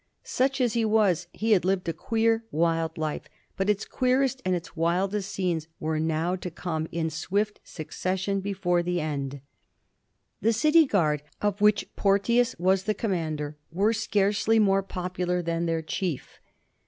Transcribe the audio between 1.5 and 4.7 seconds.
had lived a queer, wild life, but its queerest and